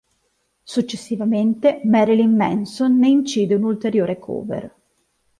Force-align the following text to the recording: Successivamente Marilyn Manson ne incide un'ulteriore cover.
Successivamente 0.63 1.81
Marilyn 1.83 2.35
Manson 2.35 2.97
ne 2.97 3.07
incide 3.07 3.53
un'ulteriore 3.53 4.17
cover. 4.17 4.75